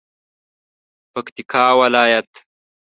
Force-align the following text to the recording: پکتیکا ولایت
پکتیکا 1.13 1.65
ولایت 1.79 2.29